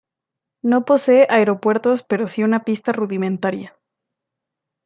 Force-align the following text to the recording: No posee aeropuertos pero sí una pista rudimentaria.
No 0.63 0.83
posee 0.83 1.27
aeropuertos 1.29 2.01
pero 2.01 2.27
sí 2.27 2.41
una 2.43 2.63
pista 2.63 2.91
rudimentaria. 2.91 3.77